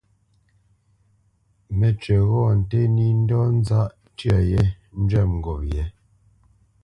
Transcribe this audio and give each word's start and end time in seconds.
Mə́cywǐ 1.79 2.17
ghɔ̂ 2.31 2.45
nté 2.59 2.79
nǐ 2.95 3.05
ndɔ̌ 3.21 3.43
nzáʼ 3.57 3.89
tyə 4.17 4.35
yé 4.51 4.61
njwɛ̂p 4.99 5.29
ngop 5.37 5.61
yě. 5.71 5.83